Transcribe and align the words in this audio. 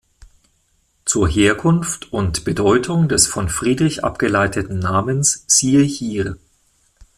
Zur 1.05 1.29
Herkunft 1.29 2.11
und 2.11 2.43
Bedeutung 2.43 3.07
des 3.07 3.27
von 3.27 3.49
Friedrich 3.49 4.03
abgeleiteten 4.03 4.79
Namens 4.79 5.43
siehe 5.45 5.83
hier. 5.83 6.37